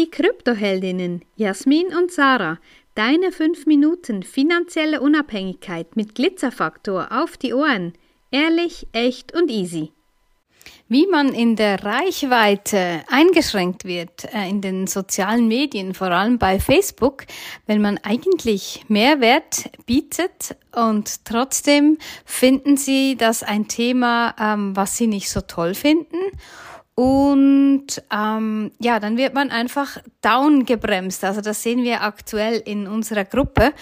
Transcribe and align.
Die 0.00 0.10
Kryptoheldinnen 0.10 1.26
Jasmin 1.36 1.88
und 1.88 2.10
Sarah, 2.10 2.58
deine 2.94 3.32
5 3.32 3.66
Minuten 3.66 4.22
finanzielle 4.22 5.02
Unabhängigkeit 5.02 5.94
mit 5.94 6.14
Glitzerfaktor 6.14 7.08
auf 7.10 7.36
die 7.36 7.52
Ohren. 7.52 7.92
Ehrlich, 8.30 8.86
echt 8.92 9.34
und 9.34 9.50
easy. 9.50 9.92
Wie 10.88 11.06
man 11.06 11.34
in 11.34 11.54
der 11.54 11.84
Reichweite 11.84 13.02
eingeschränkt 13.10 13.84
wird 13.84 14.24
äh, 14.32 14.48
in 14.48 14.62
den 14.62 14.86
sozialen 14.86 15.48
Medien, 15.48 15.92
vor 15.92 16.10
allem 16.10 16.38
bei 16.38 16.60
Facebook, 16.60 17.26
wenn 17.66 17.82
man 17.82 17.98
eigentlich 18.02 18.86
Mehrwert 18.88 19.70
bietet 19.84 20.56
und 20.74 21.26
trotzdem 21.26 21.98
finden 22.24 22.78
sie 22.78 23.16
das 23.18 23.42
ein 23.42 23.68
Thema, 23.68 24.34
ähm, 24.40 24.74
was 24.74 24.96
sie 24.96 25.08
nicht 25.08 25.28
so 25.28 25.42
toll 25.42 25.74
finden. 25.74 26.16
Und 27.00 27.86
ähm, 28.12 28.72
ja, 28.78 29.00
dann 29.00 29.16
wird 29.16 29.32
man 29.32 29.50
einfach 29.50 29.96
down 30.20 30.66
gebremst. 30.66 31.24
Also 31.24 31.40
das 31.40 31.62
sehen 31.62 31.82
wir 31.82 32.02
aktuell 32.02 32.62
in 32.62 32.86
unserer 32.86 33.24
Gruppe. 33.24 33.72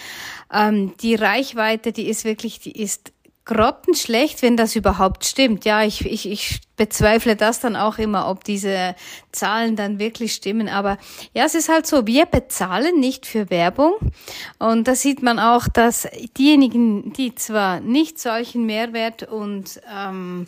Ähm, 0.52 0.96
die 0.98 1.16
Reichweite, 1.16 1.90
die 1.90 2.08
ist 2.08 2.24
wirklich, 2.24 2.60
die 2.60 2.80
ist 2.80 3.12
grottenschlecht, 3.44 4.40
wenn 4.42 4.56
das 4.56 4.76
überhaupt 4.76 5.24
stimmt. 5.24 5.64
Ja, 5.64 5.82
ich, 5.82 6.06
ich, 6.06 6.30
ich 6.30 6.60
bezweifle 6.76 7.34
das 7.34 7.58
dann 7.58 7.74
auch 7.74 7.98
immer, 7.98 8.30
ob 8.30 8.44
diese 8.44 8.94
Zahlen 9.32 9.74
dann 9.74 9.98
wirklich 9.98 10.34
stimmen. 10.34 10.68
Aber 10.68 10.96
ja, 11.34 11.44
es 11.44 11.56
ist 11.56 11.68
halt 11.68 11.88
so, 11.88 12.06
wir 12.06 12.24
bezahlen 12.24 13.00
nicht 13.00 13.26
für 13.26 13.50
Werbung. 13.50 13.94
Und 14.60 14.86
da 14.86 14.94
sieht 14.94 15.24
man 15.24 15.40
auch, 15.40 15.66
dass 15.66 16.06
diejenigen, 16.36 17.12
die 17.14 17.34
zwar 17.34 17.80
nicht 17.80 18.20
solchen 18.20 18.64
Mehrwert 18.64 19.24
und 19.24 19.80
ähm, 19.92 20.46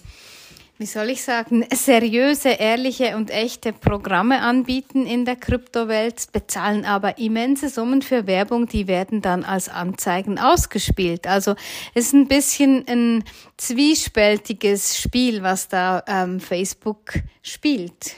wie 0.80 0.86
soll 0.86 1.10
ich 1.10 1.22
sagen, 1.22 1.66
seriöse, 1.74 2.48
ehrliche 2.48 3.14
und 3.14 3.28
echte 3.28 3.74
Programme 3.74 4.40
anbieten 4.40 5.04
in 5.04 5.26
der 5.26 5.36
Kryptowelt, 5.36 6.32
bezahlen 6.32 6.86
aber 6.86 7.18
immense 7.18 7.68
Summen 7.68 8.00
für 8.00 8.26
Werbung, 8.26 8.66
die 8.66 8.88
werden 8.88 9.20
dann 9.20 9.44
als 9.44 9.68
Anzeigen 9.68 10.38
ausgespielt. 10.38 11.26
Also 11.26 11.54
es 11.92 12.06
ist 12.06 12.12
ein 12.14 12.28
bisschen 12.28 12.86
ein 12.88 13.24
zwiespältiges 13.58 14.98
Spiel, 14.98 15.42
was 15.42 15.68
da 15.68 16.02
ähm, 16.06 16.40
Facebook 16.40 17.12
spielt. 17.42 18.14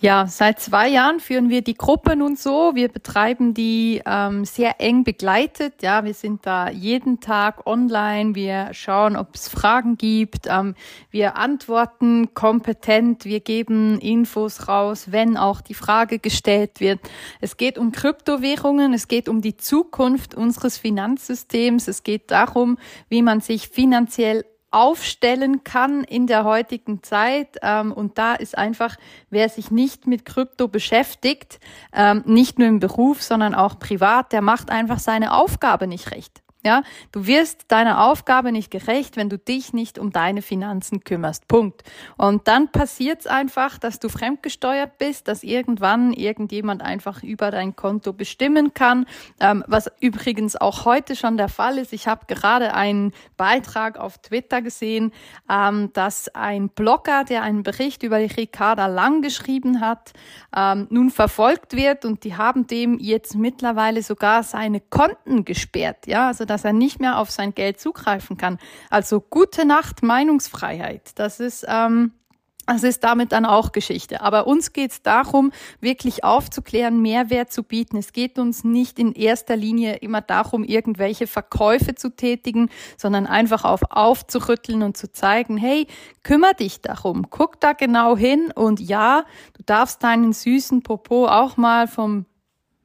Ja, 0.00 0.28
seit 0.28 0.60
zwei 0.60 0.88
Jahren 0.88 1.18
führen 1.18 1.50
wir 1.50 1.60
die 1.60 1.74
Gruppe 1.74 2.14
nun 2.14 2.36
so. 2.36 2.76
Wir 2.76 2.86
betreiben 2.88 3.52
die 3.52 4.00
ähm, 4.06 4.44
sehr 4.44 4.80
eng 4.80 5.02
begleitet. 5.02 5.82
Ja, 5.82 6.04
wir 6.04 6.14
sind 6.14 6.46
da 6.46 6.70
jeden 6.70 7.18
Tag 7.18 7.66
online. 7.66 8.36
Wir 8.36 8.68
schauen, 8.74 9.16
ob 9.16 9.34
es 9.34 9.48
Fragen 9.48 9.98
gibt. 9.98 10.46
Ähm, 10.46 10.76
wir 11.10 11.36
antworten 11.36 12.32
kompetent. 12.32 13.24
Wir 13.24 13.40
geben 13.40 13.98
Infos 13.98 14.68
raus, 14.68 15.10
wenn 15.10 15.36
auch 15.36 15.60
die 15.60 15.74
Frage 15.74 16.20
gestellt 16.20 16.78
wird. 16.78 17.00
Es 17.40 17.56
geht 17.56 17.76
um 17.76 17.90
Kryptowährungen. 17.90 18.94
Es 18.94 19.08
geht 19.08 19.28
um 19.28 19.40
die 19.42 19.56
Zukunft 19.56 20.32
unseres 20.32 20.78
Finanzsystems. 20.78 21.88
Es 21.88 22.04
geht 22.04 22.30
darum, 22.30 22.78
wie 23.08 23.22
man 23.22 23.40
sich 23.40 23.68
finanziell 23.68 24.44
aufstellen 24.70 25.64
kann 25.64 26.04
in 26.04 26.26
der 26.26 26.44
heutigen 26.44 27.02
Zeit. 27.02 27.56
Ähm, 27.62 27.92
und 27.92 28.18
da 28.18 28.34
ist 28.34 28.56
einfach, 28.56 28.96
wer 29.30 29.48
sich 29.48 29.70
nicht 29.70 30.06
mit 30.06 30.24
Krypto 30.24 30.68
beschäftigt, 30.68 31.60
ähm, 31.92 32.22
nicht 32.26 32.58
nur 32.58 32.68
im 32.68 32.80
Beruf, 32.80 33.22
sondern 33.22 33.54
auch 33.54 33.78
privat, 33.78 34.32
der 34.32 34.42
macht 34.42 34.70
einfach 34.70 34.98
seine 34.98 35.32
Aufgabe 35.32 35.86
nicht 35.86 36.10
recht. 36.12 36.42
Ja, 36.64 36.82
du 37.12 37.26
wirst 37.26 37.66
deiner 37.68 38.04
Aufgabe 38.04 38.50
nicht 38.50 38.72
gerecht, 38.72 39.16
wenn 39.16 39.28
du 39.28 39.38
dich 39.38 39.72
nicht 39.72 39.96
um 39.96 40.10
deine 40.10 40.42
Finanzen 40.42 41.04
kümmerst. 41.04 41.46
Punkt. 41.46 41.84
Und 42.16 42.48
dann 42.48 42.72
passiert 42.72 43.20
es 43.20 43.26
einfach, 43.28 43.78
dass 43.78 44.00
du 44.00 44.08
fremdgesteuert 44.08 44.98
bist, 44.98 45.28
dass 45.28 45.44
irgendwann 45.44 46.12
irgendjemand 46.12 46.82
einfach 46.82 47.22
über 47.22 47.52
dein 47.52 47.76
Konto 47.76 48.12
bestimmen 48.12 48.74
kann, 48.74 49.06
ähm, 49.38 49.62
was 49.68 49.88
übrigens 50.00 50.56
auch 50.56 50.84
heute 50.84 51.14
schon 51.14 51.36
der 51.36 51.48
Fall 51.48 51.78
ist. 51.78 51.92
Ich 51.92 52.08
habe 52.08 52.26
gerade 52.26 52.74
einen 52.74 53.12
Beitrag 53.36 53.96
auf 53.96 54.18
Twitter 54.18 54.60
gesehen, 54.60 55.12
ähm, 55.48 55.92
dass 55.92 56.28
ein 56.34 56.70
Blogger, 56.70 57.22
der 57.22 57.42
einen 57.42 57.62
Bericht 57.62 58.02
über 58.02 58.18
die 58.18 58.34
Ricarda 58.34 58.86
Lang 58.86 59.22
geschrieben 59.22 59.80
hat, 59.80 60.12
ähm, 60.56 60.88
nun 60.90 61.10
verfolgt 61.10 61.76
wird 61.76 62.04
und 62.04 62.24
die 62.24 62.36
haben 62.36 62.66
dem 62.66 62.98
jetzt 62.98 63.36
mittlerweile 63.36 64.02
sogar 64.02 64.42
seine 64.42 64.80
Konten 64.80 65.44
gesperrt. 65.44 66.08
Ja, 66.08 66.26
also 66.26 66.47
dass 66.48 66.64
er 66.64 66.72
nicht 66.72 67.00
mehr 67.00 67.18
auf 67.18 67.30
sein 67.30 67.54
Geld 67.54 67.78
zugreifen 67.78 68.36
kann. 68.36 68.58
Also 68.90 69.20
gute 69.20 69.64
Nacht 69.64 70.02
Meinungsfreiheit. 70.02 71.12
Das 71.14 71.38
ist 71.38 71.64
ähm, 71.68 72.12
das 72.68 72.82
ist 72.82 73.02
damit 73.02 73.32
dann 73.32 73.46
auch 73.46 73.72
Geschichte. 73.72 74.20
Aber 74.20 74.46
uns 74.46 74.74
geht 74.74 74.90
es 74.90 75.02
darum, 75.02 75.52
wirklich 75.80 76.22
aufzuklären, 76.22 77.00
Mehrwert 77.00 77.50
zu 77.50 77.62
bieten. 77.62 77.96
Es 77.96 78.12
geht 78.12 78.38
uns 78.38 78.62
nicht 78.62 78.98
in 78.98 79.14
erster 79.14 79.56
Linie 79.56 79.96
immer 79.96 80.20
darum, 80.20 80.64
irgendwelche 80.64 81.26
Verkäufe 81.26 81.94
zu 81.94 82.14
tätigen, 82.14 82.68
sondern 82.98 83.26
einfach 83.26 83.64
auf 83.64 83.80
aufzurütteln 83.88 84.82
und 84.82 84.98
zu 84.98 85.10
zeigen, 85.10 85.56
hey, 85.56 85.86
kümmer 86.22 86.52
dich 86.52 86.82
darum, 86.82 87.30
guck 87.30 87.58
da 87.58 87.72
genau 87.72 88.18
hin 88.18 88.52
und 88.54 88.80
ja, 88.80 89.24
du 89.56 89.62
darfst 89.64 90.02
deinen 90.02 90.34
süßen 90.34 90.82
Popo 90.82 91.26
auch 91.26 91.56
mal 91.56 91.88
vom 91.88 92.26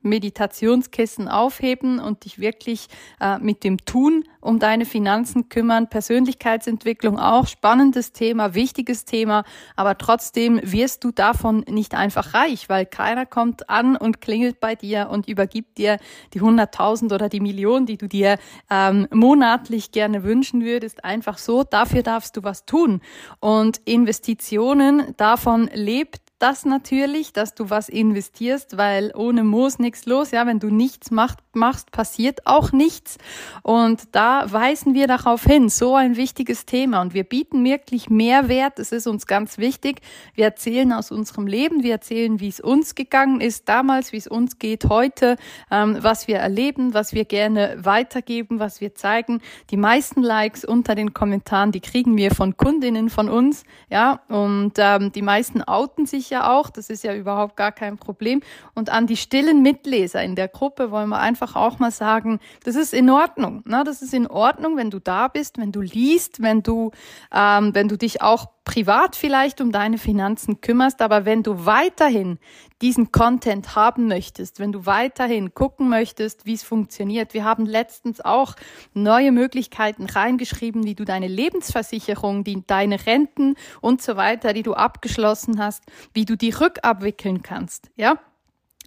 Meditationskissen 0.03 1.27
aufheben 1.27 1.99
und 1.99 2.25
dich 2.25 2.39
wirklich 2.39 2.87
äh, 3.19 3.39
mit 3.39 3.63
dem 3.63 3.77
Tun 3.85 4.23
um 4.41 4.59
deine 4.59 4.85
Finanzen 4.85 5.49
kümmern. 5.49 5.89
Persönlichkeitsentwicklung 5.89 7.17
auch 7.17 7.47
spannendes 7.47 8.11
Thema, 8.11 8.53
wichtiges 8.53 9.05
Thema, 9.05 9.43
aber 9.75 9.97
trotzdem 9.97 10.59
wirst 10.61 11.03
du 11.03 11.11
davon 11.11 11.63
nicht 11.69 11.95
einfach 11.95 12.33
reich, 12.33 12.69
weil 12.69 12.85
keiner 12.85 13.25
kommt 13.25 13.69
an 13.69 13.95
und 13.95 14.21
klingelt 14.21 14.59
bei 14.59 14.75
dir 14.75 15.09
und 15.09 15.27
übergibt 15.27 15.77
dir 15.77 15.97
die 16.33 16.41
100.000 16.41 17.13
oder 17.13 17.29
die 17.29 17.39
Million, 17.39 17.85
die 17.85 17.97
du 17.97 18.07
dir 18.07 18.37
ähm, 18.69 19.07
monatlich 19.11 19.91
gerne 19.91 20.23
wünschen 20.23 20.63
würdest, 20.63 21.03
einfach 21.05 21.37
so. 21.37 21.63
Dafür 21.63 22.03
darfst 22.03 22.35
du 22.37 22.43
was 22.43 22.65
tun. 22.65 23.01
Und 23.39 23.81
Investitionen, 23.85 25.13
davon 25.17 25.69
lebt 25.73 26.21
das 26.43 26.65
natürlich, 26.65 27.33
dass 27.33 27.55
du 27.55 27.69
was 27.69 27.89
investierst, 27.89 28.77
weil 28.77 29.11
ohne 29.15 29.43
Moos 29.43 29.79
nichts 29.79 30.05
los. 30.05 30.31
Ja, 30.31 30.45
wenn 30.45 30.59
du 30.59 30.69
nichts 30.69 31.09
macht, 31.09 31.39
machst, 31.55 31.91
passiert 31.91 32.45
auch 32.45 32.71
nichts. 32.71 33.17
Und 33.61 34.03
da 34.11 34.51
weisen 34.51 34.93
wir 34.93 35.07
darauf 35.07 35.43
hin. 35.43 35.69
So 35.69 35.95
ein 35.95 36.15
wichtiges 36.15 36.65
Thema. 36.65 37.01
Und 37.01 37.13
wir 37.13 37.23
bieten 37.23 37.63
wirklich 37.63 38.09
Mehrwert. 38.09 38.79
Es 38.79 38.91
ist 38.91 39.07
uns 39.07 39.27
ganz 39.27 39.57
wichtig. 39.57 40.01
Wir 40.33 40.45
erzählen 40.45 40.91
aus 40.93 41.11
unserem 41.11 41.47
Leben. 41.47 41.83
Wir 41.83 41.93
erzählen, 41.93 42.39
wie 42.39 42.47
es 42.47 42.59
uns 42.59 42.95
gegangen 42.95 43.41
ist 43.41 43.69
damals, 43.69 44.13
wie 44.13 44.17
es 44.17 44.27
uns 44.27 44.59
geht 44.59 44.85
heute, 44.85 45.37
ähm, 45.71 45.97
was 46.01 46.27
wir 46.27 46.37
erleben, 46.37 46.93
was 46.93 47.13
wir 47.13 47.25
gerne 47.25 47.77
weitergeben, 47.79 48.59
was 48.59 48.81
wir 48.81 48.95
zeigen. 48.95 49.41
Die 49.69 49.77
meisten 49.77 50.21
Likes 50.21 50.65
unter 50.65 50.95
den 50.95 51.13
Kommentaren, 51.13 51.71
die 51.71 51.81
kriegen 51.81 52.17
wir 52.17 52.31
von 52.31 52.57
Kundinnen 52.57 53.09
von 53.09 53.29
uns. 53.29 53.63
Ja, 53.89 54.21
und 54.29 54.73
ähm, 54.77 55.11
die 55.11 55.21
meisten 55.21 55.61
outen 55.61 56.05
sich 56.05 56.29
ja 56.29 56.51
auch, 56.51 56.69
das 56.69 56.89
ist 56.89 57.03
ja 57.03 57.13
überhaupt 57.13 57.57
gar 57.57 57.71
kein 57.71 57.97
Problem. 57.97 58.41
Und 58.73 58.89
an 58.89 59.07
die 59.07 59.17
stillen 59.17 59.61
Mitleser 59.61 60.23
in 60.23 60.35
der 60.35 60.47
Gruppe 60.47 60.91
wollen 60.91 61.09
wir 61.09 61.19
einfach 61.19 61.42
auch 61.55 61.79
mal 61.79 61.91
sagen, 61.91 62.39
das 62.63 62.75
ist 62.75 62.93
in 62.93 63.09
Ordnung. 63.09 63.61
Ne? 63.65 63.83
Das 63.85 64.01
ist 64.01 64.13
in 64.13 64.27
Ordnung, 64.27 64.77
wenn 64.77 64.89
du 64.89 64.99
da 64.99 65.27
bist, 65.27 65.57
wenn 65.57 65.71
du 65.71 65.81
liest, 65.81 66.41
wenn 66.41 66.63
du, 66.63 66.91
ähm, 67.33 67.75
wenn 67.75 67.87
du 67.87 67.97
dich 67.97 68.21
auch 68.21 68.47
privat 68.65 69.15
vielleicht 69.15 69.61
um 69.61 69.71
deine 69.71 69.97
Finanzen 69.97 70.61
kümmerst, 70.61 71.01
aber 71.01 71.25
wenn 71.25 71.43
du 71.43 71.65
weiterhin 71.65 72.39
diesen 72.81 73.11
Content 73.11 73.75
haben 73.75 74.07
möchtest, 74.07 74.59
wenn 74.59 74.71
du 74.71 74.85
weiterhin 74.85 75.53
gucken 75.53 75.89
möchtest, 75.89 76.45
wie 76.45 76.53
es 76.53 76.63
funktioniert. 76.63 77.33
Wir 77.33 77.43
haben 77.45 77.65
letztens 77.65 78.19
auch 78.19 78.55
neue 78.93 79.31
Möglichkeiten 79.31 80.05
reingeschrieben, 80.05 80.83
wie 80.85 80.95
du 80.95 81.05
deine 81.05 81.27
Lebensversicherung, 81.27 82.43
die, 82.43 82.65
deine 82.65 83.05
Renten 83.05 83.55
und 83.81 84.01
so 84.01 84.17
weiter, 84.17 84.53
die 84.53 84.63
du 84.63 84.73
abgeschlossen 84.73 85.59
hast, 85.59 85.83
wie 86.13 86.25
du 86.25 86.35
die 86.35 86.51
rückabwickeln 86.51 87.41
kannst, 87.41 87.89
ja? 87.95 88.17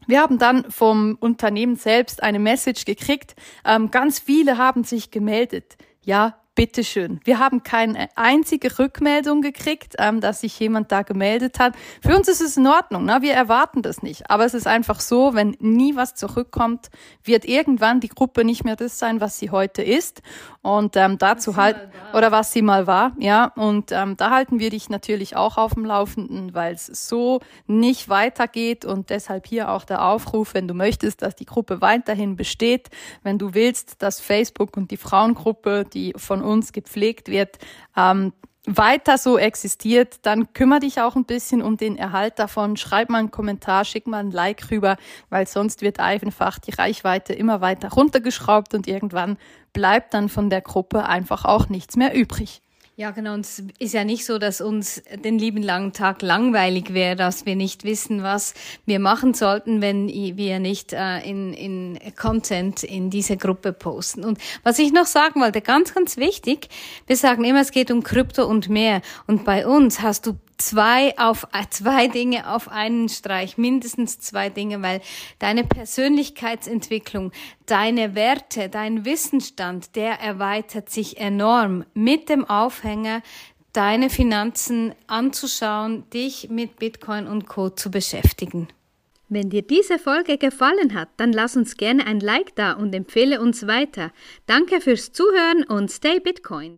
Wir 0.06 0.20
haben 0.20 0.38
dann 0.38 0.70
vom 0.70 1.16
Unternehmen 1.20 1.76
selbst 1.76 2.22
eine 2.22 2.38
Message 2.38 2.84
gekriegt. 2.84 3.34
Ähm, 3.64 3.90
ganz 3.90 4.18
viele 4.18 4.58
haben 4.58 4.84
sich 4.84 5.10
gemeldet. 5.10 5.76
Ja, 6.02 6.38
bitteschön. 6.56 7.20
Wir 7.22 7.38
haben 7.38 7.62
keine 7.62 8.08
einzige 8.16 8.78
Rückmeldung 8.80 9.42
gekriegt, 9.42 9.94
ähm, 9.98 10.20
dass 10.20 10.40
sich 10.40 10.58
jemand 10.58 10.90
da 10.90 11.02
gemeldet 11.02 11.60
hat. 11.60 11.74
Für 12.02 12.16
uns 12.16 12.26
ist 12.26 12.40
es 12.40 12.56
in 12.56 12.66
Ordnung, 12.66 13.04
ne? 13.04 13.18
wir 13.20 13.34
erwarten 13.34 13.82
das 13.82 14.02
nicht. 14.02 14.28
Aber 14.30 14.44
es 14.44 14.54
ist 14.54 14.66
einfach 14.66 14.98
so, 14.98 15.34
wenn 15.34 15.56
nie 15.60 15.94
was 15.94 16.14
zurückkommt, 16.14 16.90
wird 17.22 17.44
irgendwann 17.44 18.00
die 18.00 18.08
Gruppe 18.08 18.44
nicht 18.44 18.64
mehr 18.64 18.74
das 18.74 18.98
sein, 18.98 19.20
was 19.20 19.38
sie 19.38 19.50
heute 19.50 19.82
ist. 19.82 20.22
Und 20.62 20.96
ähm, 20.96 21.18
dazu 21.18 21.56
halt, 21.56 21.76
oder 22.12 22.32
was 22.32 22.52
sie 22.52 22.62
mal 22.62 22.88
war, 22.88 23.12
ja. 23.18 23.52
Und 23.54 23.92
ähm, 23.92 24.16
da 24.16 24.30
halten 24.30 24.58
wir 24.58 24.70
dich 24.70 24.88
natürlich 24.88 25.36
auch 25.36 25.58
auf 25.58 25.74
dem 25.74 25.84
Laufenden, 25.84 26.54
weil 26.54 26.74
es 26.74 26.86
so 26.86 27.40
nicht 27.66 28.08
weitergeht. 28.08 28.84
Und 28.84 29.10
deshalb 29.10 29.46
hier 29.46 29.70
auch 29.70 29.84
der 29.84 30.04
Aufruf, 30.04 30.54
wenn 30.54 30.66
du 30.66 30.74
möchtest, 30.74 31.22
dass 31.22 31.36
die 31.36 31.44
Gruppe 31.44 31.82
weiterhin 31.82 32.34
besteht, 32.34 32.88
wenn 33.22 33.38
du 33.38 33.54
willst, 33.54 34.02
dass 34.02 34.20
Facebook 34.20 34.76
und 34.76 34.90
die 34.90 34.96
Frauengruppe, 34.96 35.84
die 35.84 36.14
von 36.16 36.45
uns 36.46 36.72
gepflegt 36.72 37.28
wird, 37.28 37.58
ähm, 37.96 38.32
weiter 38.66 39.16
so 39.16 39.38
existiert, 39.38 40.18
dann 40.22 40.52
kümmere 40.52 40.80
dich 40.80 41.00
auch 41.00 41.14
ein 41.14 41.24
bisschen 41.24 41.62
um 41.62 41.76
den 41.76 41.96
Erhalt 41.96 42.38
davon. 42.38 42.76
Schreib 42.76 43.10
mal 43.10 43.18
einen 43.18 43.30
Kommentar, 43.30 43.84
schick 43.84 44.08
mal 44.08 44.18
ein 44.18 44.32
Like 44.32 44.70
rüber, 44.70 44.96
weil 45.30 45.46
sonst 45.46 45.82
wird 45.82 46.00
einfach 46.00 46.58
die 46.58 46.72
Reichweite 46.72 47.32
immer 47.32 47.60
weiter 47.60 47.90
runtergeschraubt 47.90 48.74
und 48.74 48.88
irgendwann 48.88 49.38
bleibt 49.72 50.14
dann 50.14 50.28
von 50.28 50.50
der 50.50 50.62
Gruppe 50.62 51.06
einfach 51.06 51.44
auch 51.44 51.68
nichts 51.68 51.96
mehr 51.96 52.14
übrig. 52.14 52.60
Ja, 52.98 53.10
genau. 53.10 53.34
Und 53.34 53.44
es 53.44 53.62
ist 53.78 53.92
ja 53.92 54.04
nicht 54.04 54.24
so, 54.24 54.38
dass 54.38 54.62
uns 54.62 55.02
den 55.22 55.38
lieben 55.38 55.62
langen 55.62 55.92
Tag 55.92 56.22
langweilig 56.22 56.94
wäre, 56.94 57.14
dass 57.14 57.44
wir 57.44 57.54
nicht 57.54 57.84
wissen, 57.84 58.22
was 58.22 58.54
wir 58.86 59.00
machen 59.00 59.34
sollten, 59.34 59.82
wenn 59.82 60.08
wir 60.08 60.58
nicht 60.60 60.94
äh, 60.94 61.18
in, 61.18 61.52
in 61.52 61.98
Content 62.16 62.84
in 62.84 63.10
diese 63.10 63.36
Gruppe 63.36 63.74
posten. 63.74 64.24
Und 64.24 64.38
was 64.62 64.78
ich 64.78 64.94
noch 64.94 65.04
sagen 65.04 65.42
wollte, 65.42 65.60
ganz, 65.60 65.92
ganz 65.92 66.16
wichtig, 66.16 66.70
wir 67.06 67.18
sagen 67.18 67.44
immer, 67.44 67.60
es 67.60 67.70
geht 67.70 67.90
um 67.90 68.02
Krypto 68.02 68.46
und 68.46 68.70
mehr. 68.70 69.02
Und 69.26 69.44
bei 69.44 69.66
uns 69.66 70.00
hast 70.00 70.26
du 70.26 70.38
zwei 70.58 71.16
auf 71.18 71.46
äh, 71.52 71.64
zwei 71.70 72.08
Dinge 72.08 72.52
auf 72.52 72.68
einen 72.68 73.08
Streich, 73.08 73.58
mindestens 73.58 74.18
zwei 74.18 74.48
Dinge, 74.48 74.82
weil 74.82 75.00
deine 75.38 75.64
Persönlichkeitsentwicklung, 75.64 77.32
deine 77.66 78.14
Werte, 78.14 78.68
dein 78.68 79.04
Wissensstand, 79.04 79.96
der 79.96 80.20
erweitert 80.20 80.90
sich 80.90 81.18
enorm 81.18 81.84
mit 81.94 82.28
dem 82.28 82.44
Aufhänger 82.44 83.22
deine 83.72 84.08
Finanzen 84.08 84.94
anzuschauen, 85.06 86.08
dich 86.10 86.48
mit 86.48 86.76
Bitcoin 86.78 87.26
und 87.26 87.46
Co 87.46 87.68
zu 87.68 87.90
beschäftigen. 87.90 88.68
Wenn 89.28 89.50
dir 89.50 89.62
diese 89.62 89.98
Folge 89.98 90.38
gefallen 90.38 90.94
hat, 90.94 91.08
dann 91.16 91.32
lass 91.32 91.56
uns 91.56 91.76
gerne 91.76 92.06
ein 92.06 92.20
Like 92.20 92.54
da 92.54 92.72
und 92.72 92.94
empfehle 92.94 93.40
uns 93.40 93.66
weiter. 93.66 94.12
Danke 94.46 94.80
fürs 94.80 95.12
Zuhören 95.12 95.64
und 95.64 95.90
stay 95.90 96.20
Bitcoin. 96.20 96.74